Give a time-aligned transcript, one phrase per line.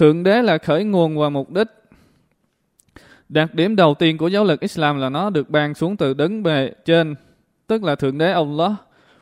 [0.00, 1.68] Thượng đế là khởi nguồn và mục đích.
[3.28, 6.42] Đặc điểm đầu tiên của giáo lực Islam là nó được ban xuống từ đứng
[6.42, 7.14] bề trên,
[7.66, 8.72] tức là Thượng đế Allah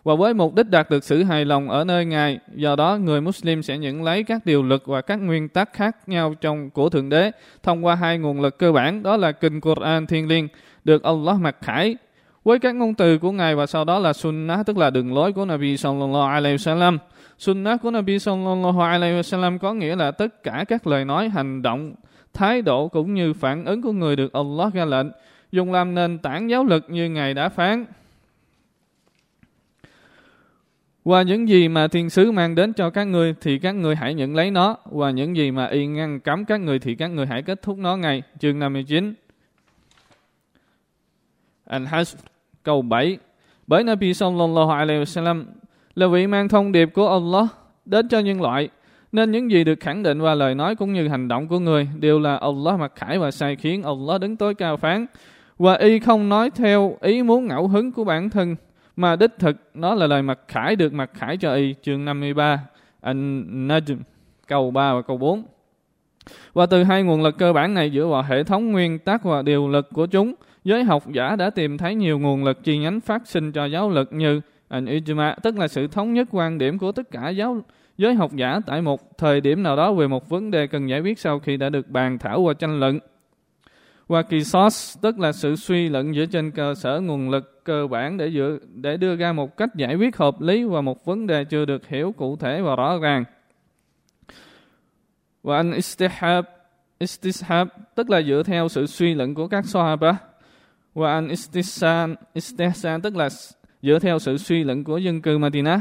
[0.04, 2.38] và với mục đích đạt được sự hài lòng ở nơi Ngài.
[2.54, 5.96] Do đó, người Muslim sẽ nhận lấy các điều lực và các nguyên tắc khác
[6.06, 7.31] nhau trong của Thượng Đế
[7.63, 10.49] thông qua hai nguồn lực cơ bản, đó là Kinh Quran Thiên Liêng,
[10.85, 11.97] được Allah mặc khải
[12.49, 15.33] với các ngôn từ của Ngài và sau đó là Sunnah, tức là đường lối
[15.33, 16.99] của Nabi Sallallahu Alaihi Wasallam.
[17.39, 21.63] Sunnah của Nabi Sallallahu Alaihi Wasallam có nghĩa là tất cả các lời nói, hành
[21.63, 21.95] động,
[22.32, 25.07] thái độ cũng như phản ứng của người được Allah ra lệnh,
[25.53, 27.85] dùng làm nền tảng giáo lực như Ngài đã phán.
[31.05, 34.14] Và những gì mà thiên sứ mang đến cho các người thì các người hãy
[34.14, 34.77] nhận lấy nó.
[34.84, 37.78] Và những gì mà y ngăn cấm các người thì các người hãy kết thúc
[37.78, 38.22] nó ngay.
[38.39, 39.14] Chương 59
[41.67, 42.17] Al-Hasr
[42.69, 43.19] câu 7
[43.67, 45.45] Bởi Nabi sallallahu alaihi wasallam
[45.95, 47.47] là vị mang thông điệp của Allah
[47.84, 48.69] đến cho nhân loại.
[49.12, 51.89] Nên những gì được khẳng định qua lời nói cũng như hành động của người
[52.00, 55.06] đều là Allah mặc khải và sai khiến Allah đứng tối cao phán.
[55.58, 58.56] Và y không nói theo ý muốn ngẫu hứng của bản thân,
[58.96, 62.61] mà đích thực nó là lời mặc khải được mặc khải cho y, chương 53
[63.00, 63.96] An-Najm,
[64.46, 65.42] câu 3 và câu 4
[66.52, 69.42] và từ hai nguồn lực cơ bản này dựa vào hệ thống nguyên tắc và
[69.42, 70.34] điều lực của chúng
[70.64, 73.90] giới học giả đã tìm thấy nhiều nguồn lực chi nhánh phát sinh cho giáo
[73.90, 74.40] lực như
[74.70, 77.62] Ijma, tức là sự thống nhất quan điểm của tất cả giáo
[77.98, 81.00] giới học giả tại một thời điểm nào đó về một vấn đề cần giải
[81.00, 82.98] quyết sau khi đã được bàn thảo và tranh luận
[84.08, 88.16] và Kisos tức là sự suy luận dựa trên cơ sở nguồn lực cơ bản
[88.16, 91.44] để dựa để đưa ra một cách giải quyết hợp lý và một vấn đề
[91.44, 93.24] chưa được hiểu cụ thể và rõ ràng.
[95.42, 96.44] Và anh istihab
[96.98, 100.17] istishab tức là dựa theo sự suy luận của các sahaba.
[100.95, 103.28] Và anh istihsan istihsan tức là
[103.83, 105.80] dựa theo sự suy luận của dân cư Medina.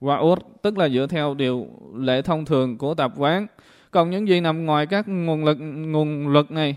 [0.00, 3.46] Và ur tức là dựa theo điều lệ thông thường của tập quán.
[3.90, 6.76] Còn những gì nằm ngoài các nguồn lực nguồn luật này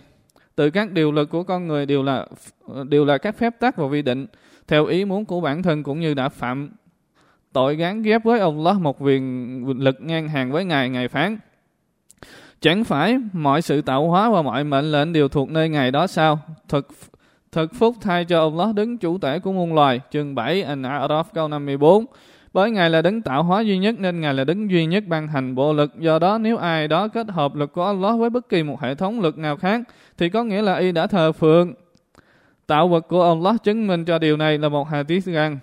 [0.56, 2.28] từ các điều luật của con người đều là
[2.90, 4.28] đều là các phép tắc và quy định
[4.68, 6.70] theo ý muốn của bản thân cũng như đã phạm
[7.54, 11.38] tội gán ghép với ông Allah một quyền lực ngang hàng với Ngài, Ngài phán.
[12.62, 16.08] Chẳng phải mọi sự tạo hóa và mọi mệnh lệnh đều thuộc nơi Ngài đó
[16.08, 16.40] sao?
[16.70, 16.88] Thực
[17.52, 20.00] thực phúc thay cho ông Allah đứng chủ tể của muôn loài.
[20.12, 22.06] Chương 7 An-A'raf câu 54.
[22.54, 25.28] Bởi Ngài là đấng tạo hóa duy nhất nên Ngài là đấng duy nhất ban
[25.28, 26.00] hành bộ lực.
[26.00, 28.96] Do đó nếu ai đó kết hợp lực của Allah với bất kỳ một hệ
[28.96, 29.82] thống lực nào khác,
[30.18, 31.74] thì có nghĩa là y đã thờ phượng.
[32.68, 35.60] Tạo vật của Allah chứng minh cho điều này là một hadith rằng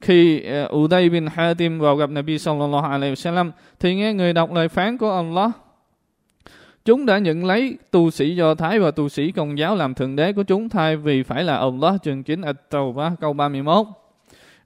[0.00, 4.52] khi ờ, Uday bin Hatim vào gặp Nabi sallallahu alaihi wasallam, thì nghe người đọc
[4.52, 5.50] lời phán của Allah
[6.90, 10.16] Chúng đã nhận lấy tu sĩ Do Thái và tu sĩ Công giáo làm thượng
[10.16, 13.86] đế của chúng thay vì phải là Allah chương 9 At-Tawbah câu 31.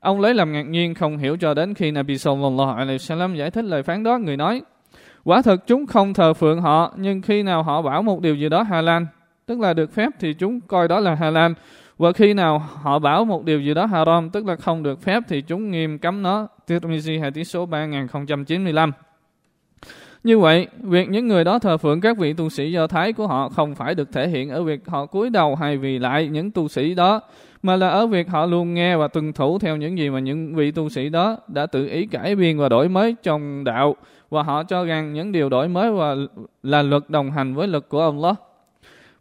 [0.01, 3.51] Ông lấy làm ngạc nhiên không hiểu cho đến khi Nabi sallallahu alaihi wasallam giải
[3.51, 4.63] thích lời phán đó, người nói:
[5.25, 8.49] Quả thực chúng không thờ phượng họ, nhưng khi nào họ bảo một điều gì
[8.49, 9.03] đó halal,
[9.47, 11.53] tức là được phép thì chúng coi đó là halal.
[11.99, 15.23] Và khi nào họ bảo một điều gì đó haram, tức là không được phép
[15.29, 16.49] thì chúng nghiêm cấm nó.
[16.67, 18.93] Tirmizi hadith số 3095.
[20.25, 23.27] Như vậy, việc những người đó thờ phượng các vị tu sĩ Do Thái của
[23.27, 26.51] họ không phải được thể hiện ở việc họ cúi đầu hay vì lại những
[26.51, 27.21] tu sĩ đó,
[27.63, 30.55] mà là ở việc họ luôn nghe và tuân thủ theo những gì mà những
[30.55, 33.97] vị tu sĩ đó đã tự ý cải biên và đổi mới trong đạo
[34.31, 36.15] và họ cho rằng những điều đổi mới và
[36.63, 38.37] là luật đồng hành với luật của Allah.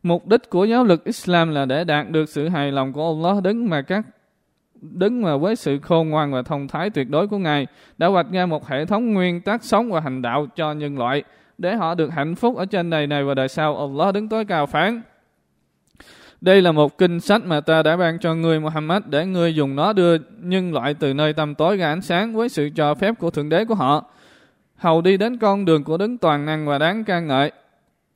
[0.03, 3.43] Mục đích của giáo lực Islam là để đạt được sự hài lòng của Allah
[3.43, 4.05] đứng mà các
[4.91, 7.67] đứng mà với sự khôn ngoan và thông thái tuyệt đối của Ngài,
[7.97, 11.23] đã hoạch ra một hệ thống nguyên tắc sống và hành đạo cho nhân loại,
[11.57, 13.77] để họ được hạnh phúc ở trên đời này và đời sau.
[13.77, 15.01] Allah đứng tối cao phán.
[16.41, 19.75] Đây là một kinh sách mà ta đã ban cho ngươi, Muhammad, để ngươi dùng
[19.75, 23.15] nó đưa nhân loại từ nơi tăm tối ra ánh sáng với sự cho phép
[23.19, 24.05] của Thượng Đế của họ.
[24.75, 27.51] Hầu đi đến con đường của đấng toàn năng và đáng ca ngợi.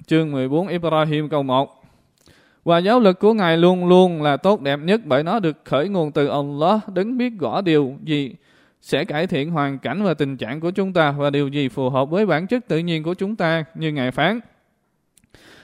[0.07, 1.76] Chương 14 Ibrahim câu 1
[2.67, 5.89] và giáo lực của Ngài luôn luôn là tốt đẹp nhất bởi nó được khởi
[5.89, 8.35] nguồn từ Allah đứng biết rõ điều gì
[8.81, 11.89] sẽ cải thiện hoàn cảnh và tình trạng của chúng ta và điều gì phù
[11.89, 14.39] hợp với bản chất tự nhiên của chúng ta như Ngài phán.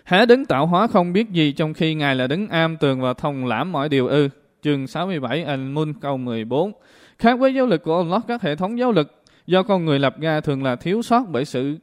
[0.03, 3.13] Há đứng tạo hóa không biết gì trong khi Ngài là đứng am tường và
[3.13, 4.29] thông lãm mọi điều ư.
[4.61, 6.71] Chương 67 Al-Mun câu 14
[7.17, 10.19] Khác với giáo lực của Allah, các hệ thống giáo lực do con người lập
[10.19, 11.77] ra thường là thiếu sót bởi sự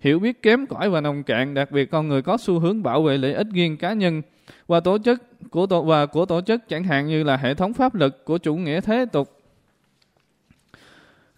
[0.00, 3.02] hiểu biết kém cỏi và nông cạn, đặc biệt con người có xu hướng bảo
[3.02, 4.22] vệ lợi ích riêng cá nhân
[4.66, 7.72] và tổ chức của tổ và của tổ chức chẳng hạn như là hệ thống
[7.72, 9.40] pháp lực của chủ nghĩa thế tục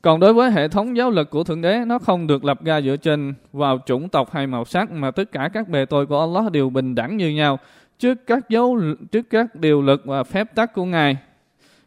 [0.02, 2.80] còn đối với hệ thống giáo lực của Thượng Đế, nó không được lập ra
[2.80, 6.20] dựa trên vào chủng tộc hay màu sắc, mà tất cả các bề tôi của
[6.20, 7.58] Allah đều bình đẳng như nhau
[7.98, 8.80] trước các dấu
[9.12, 11.16] trước các điều lực và phép tắc của Ngài.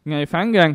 [0.04, 0.74] Ngài phán rằng,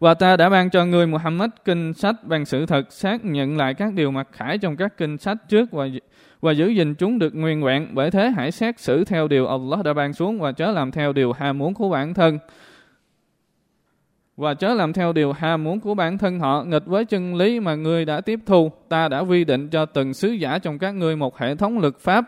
[0.00, 3.74] và ta đã ban cho người Muhammad kinh sách bằng sự thật, xác nhận lại
[3.74, 5.86] các điều mặc khải trong các kinh sách trước và
[6.40, 7.88] và giữ gìn chúng được nguyên vẹn.
[7.92, 11.12] Bởi thế hãy xét xử theo điều Allah đã ban xuống và chớ làm theo
[11.12, 12.38] điều ham muốn của bản thân.
[14.36, 17.60] Và chớ làm theo điều ham muốn của bản thân họ, nghịch với chân lý
[17.60, 18.72] mà ngươi đã tiếp thu.
[18.88, 21.98] Ta đã quy định cho từng sứ giả trong các ngươi một hệ thống luật
[21.98, 22.24] pháp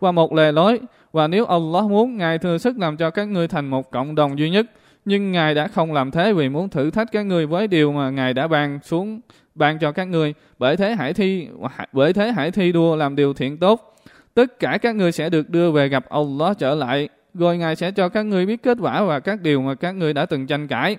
[0.00, 0.80] và một lề lối.
[1.12, 4.38] Và nếu Allah muốn, ngài thừa sức làm cho các ngươi thành một cộng đồng
[4.38, 4.66] duy nhất
[5.04, 8.10] nhưng ngài đã không làm thế vì muốn thử thách các ngươi với điều mà
[8.10, 9.20] ngài đã ban xuống,
[9.54, 10.34] ban cho các ngươi.
[10.58, 11.48] Bởi thế hãy thi,
[11.92, 13.96] bởi thế hãy thi đua làm điều thiện tốt.
[14.34, 17.08] Tất cả các ngươi sẽ được đưa về gặp Allah trở lại.
[17.34, 20.12] Rồi ngài sẽ cho các ngươi biết kết quả và các điều mà các ngươi
[20.12, 20.96] đã từng tranh cãi.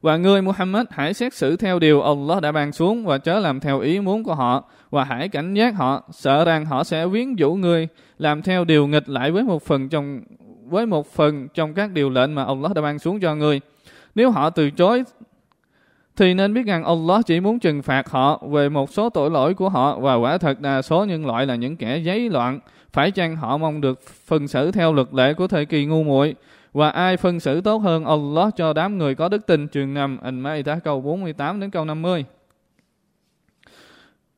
[0.00, 3.60] Và ngươi, Muhammad, hãy xét xử theo điều Allah đã ban xuống và chớ làm
[3.60, 4.70] theo ý muốn của họ.
[4.90, 7.88] Và hãy cảnh giác họ, sợ rằng họ sẽ viếng rũ ngươi,
[8.18, 10.20] làm theo điều nghịch lại với một phần trong
[10.72, 13.60] với một phần trong các điều lệnh mà Allah đã ban xuống cho người
[14.14, 15.04] nếu họ từ chối,
[16.16, 19.54] thì nên biết rằng Allah chỉ muốn trừng phạt họ về một số tội lỗi
[19.54, 22.60] của họ và quả thật đa số nhân loại là những kẻ giấy loạn.
[22.92, 26.34] Phải chăng họ mong được phân xử theo luật lệ của thời kỳ ngu muội
[26.72, 30.18] và ai phân xử tốt hơn Allah cho đám người có đức tin trường nằm
[30.22, 32.24] An-Ma'idah câu 48 đến câu 50.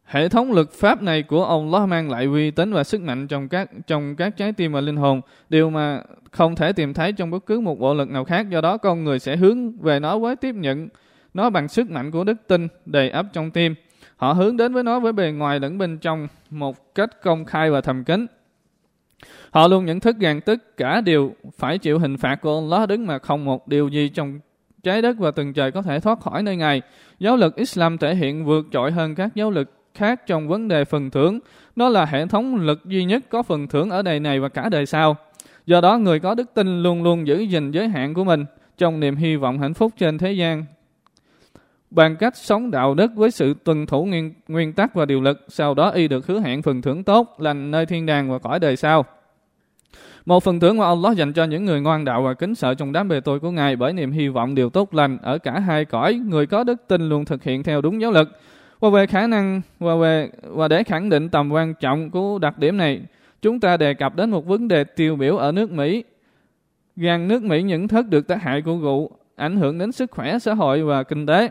[0.05, 3.49] Hệ thống luật pháp này của Allah mang lại uy tín và sức mạnh trong
[3.49, 7.31] các trong các trái tim và linh hồn, điều mà không thể tìm thấy trong
[7.31, 8.51] bất cứ một bộ luật nào khác.
[8.51, 10.89] Do đó con người sẽ hướng về nó với tiếp nhận
[11.35, 13.75] nó bằng sức mạnh của đức tin đầy ấp trong tim.
[14.17, 17.71] Họ hướng đến với nó với bề ngoài lẫn bên trong một cách công khai
[17.71, 18.27] và thầm kín.
[19.51, 23.07] Họ luôn nhận thức rằng tất cả đều phải chịu hình phạt của Allah đứng
[23.07, 24.41] mà không một điều gì trong
[24.83, 26.83] trái đất và từng trời có thể thoát khỏi nơi Ngài.
[27.19, 30.85] Giáo lực Islam thể hiện vượt trội hơn các giáo lực khác trong vấn đề
[30.85, 31.39] phần thưởng.
[31.77, 34.69] Nó là hệ thống lực duy nhất có phần thưởng ở đời này và cả
[34.69, 35.17] đời sau.
[35.67, 38.45] Do đó, người có đức tin luôn luôn giữ gìn giới hạn của mình
[38.79, 40.65] trong niềm hy vọng hạnh phúc trên thế gian
[41.95, 45.45] bằng cách sống đạo đức với sự tuân thủ nguyên, nguyên tắc và điều lực,
[45.49, 48.59] sau đó y được hứa hẹn phần thưởng tốt, lành nơi thiên đàng và cõi
[48.59, 49.05] đời sau.
[50.27, 52.93] Một phần thưởng mà Allah dành cho những người ngoan đạo và kính sợ trong
[52.93, 55.85] đám bề tôi của Ngài bởi niềm hy vọng điều tốt lành ở cả hai
[55.85, 58.29] cõi, người có đức tin luôn thực hiện theo đúng giáo lực.
[58.85, 62.59] Và về khả năng và về và để khẳng định tầm quan trọng của đặc
[62.59, 63.01] điểm này,
[63.43, 66.05] chúng ta đề cập đến một vấn đề tiêu biểu ở nước Mỹ.
[66.97, 70.39] Rằng nước Mỹ nhận thức được tác hại của rượu ảnh hưởng đến sức khỏe,
[70.39, 71.49] xã hội và kinh tế.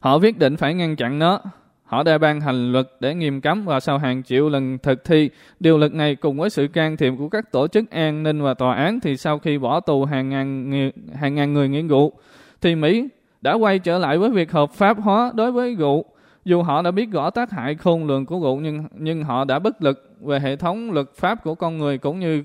[0.00, 1.40] Họ quyết định phải ngăn chặn nó.
[1.84, 5.30] Họ đã ban hành luật để nghiêm cấm và sau hàng triệu lần thực thi
[5.60, 8.54] điều luật này cùng với sự can thiệp của các tổ chức an ninh và
[8.54, 12.12] tòa án thì sau khi bỏ tù hàng ngàn người, hàng ngàn người nghiện rượu
[12.60, 13.08] thì Mỹ
[13.46, 16.04] đã quay trở lại với việc hợp pháp hóa đối với rượu.
[16.44, 19.58] Dù họ đã biết rõ tác hại khôn lường của rượu nhưng nhưng họ đã
[19.58, 22.44] bất lực về hệ thống luật pháp của con người cũng như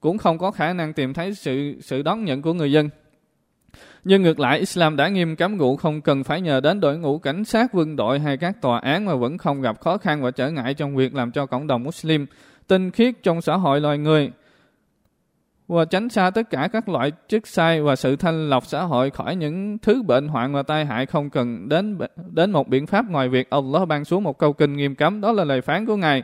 [0.00, 2.88] cũng không có khả năng tìm thấy sự sự đón nhận của người dân.
[4.04, 7.18] Nhưng ngược lại, Islam đã nghiêm cấm rượu không cần phải nhờ đến đội ngũ
[7.18, 10.30] cảnh sát, quân đội hay các tòa án mà vẫn không gặp khó khăn và
[10.30, 12.26] trở ngại trong việc làm cho cộng đồng Muslim
[12.66, 14.30] tinh khiết trong xã hội loài người
[15.70, 19.10] và tránh xa tất cả các loại chức sai và sự thanh lọc xã hội
[19.10, 21.98] khỏi những thứ bệnh hoạn và tai hại không cần đến
[22.30, 25.32] đến một biện pháp ngoài việc Allah ban xuống một câu kinh nghiêm cấm đó
[25.32, 26.22] là lời phán của Ngài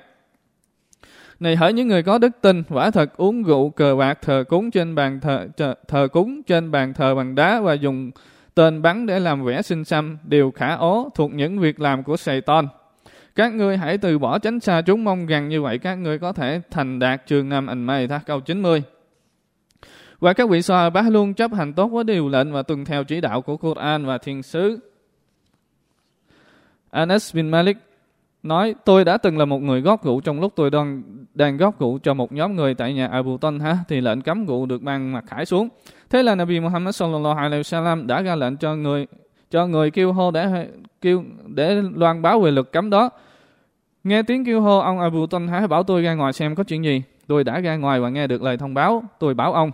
[1.40, 4.70] này hỡi những người có đức tin, quả thật uống rượu cờ bạc thờ cúng
[4.70, 8.10] trên bàn thờ, thờ, thờ cúng trên bàn thờ bằng đá và dùng
[8.54, 12.16] tên bắn để làm vẽ sinh xăm đều khả ố thuộc những việc làm của
[12.16, 12.69] Satan.
[13.34, 16.32] Các ngươi hãy từ bỏ tránh xa chúng mong rằng như vậy các ngươi có
[16.32, 18.82] thể thành đạt trường năm ảnh mây thác câu 90.
[20.20, 23.04] Và các vị xoa bá luôn chấp hành tốt với điều lệnh và tuân theo
[23.04, 24.78] chỉ đạo của Quran và thiên sứ.
[26.90, 27.76] Anas bin Malik
[28.42, 31.02] nói, tôi đã từng là một người góp rượu trong lúc tôi đang
[31.35, 34.66] đang góp rượu cho một nhóm người tại nhà Abu Talha thì lệnh cấm rượu
[34.66, 35.68] được mang mặt khải xuống.
[36.11, 39.06] Thế là Nabi Muhammad sallallahu alaihi wasallam đã ra lệnh cho người
[39.50, 40.68] cho người kêu hô để,
[41.00, 43.11] kêu, để loan báo về luật cấm đó.
[44.04, 47.02] Nghe tiếng kêu hô, ông Abu Talha bảo tôi ra ngoài xem có chuyện gì.
[47.26, 49.04] Tôi đã ra ngoài và nghe được lời thông báo.
[49.18, 49.70] Tôi bảo ông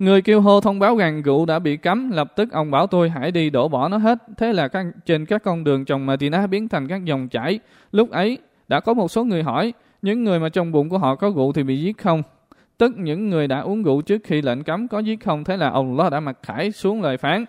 [0.00, 3.10] Người kêu hô thông báo rằng rượu đã bị cấm, lập tức ông bảo tôi
[3.10, 4.18] hãy đi đổ bỏ nó hết.
[4.36, 7.58] Thế là các, trên các con đường trong Medina biến thành các dòng chảy.
[7.92, 8.38] Lúc ấy,
[8.68, 11.52] đã có một số người hỏi, những người mà trong bụng của họ có rượu
[11.52, 12.22] thì bị giết không?
[12.78, 15.44] Tức những người đã uống rượu trước khi lệnh cấm có giết không?
[15.44, 17.44] Thế là ông Allah đã mặc khải xuống lời phán.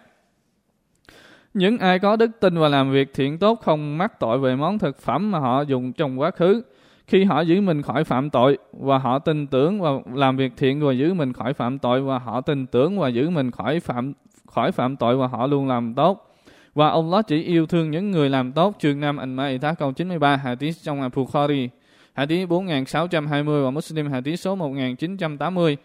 [1.54, 4.80] Những ai có đức tin và làm việc thiện tốt không mắc tội về món
[4.80, 6.62] thực phẩm mà họ dùng trong quá khứ
[7.12, 10.82] khi họ giữ mình khỏi phạm tội và họ tin tưởng và làm việc thiện
[10.82, 14.14] và giữ mình khỏi phạm tội và họ tin tưởng và giữ mình khỏi phạm
[14.48, 16.36] khỏi phạm tội và họ luôn làm tốt.
[16.76, 18.76] Và ông Allah chỉ yêu thương những người làm tốt.
[18.80, 21.68] Chương 5 An-Ma'idah câu 93 hadith trong Al-Bukhari.
[22.14, 25.78] Hadith 4620 và Muslim, hadith số 1980.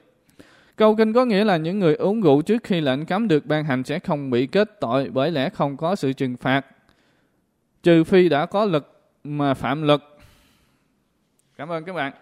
[0.76, 3.64] Câu kinh có nghĩa là những người uống rượu trước khi lệnh cấm được ban
[3.64, 6.66] hành sẽ không bị kết tội bởi lẽ không có sự trừng phạt.
[7.82, 10.15] Trừ phi đã có lực mà phạm lực.
[11.56, 12.12] Cảm ơn các bạn.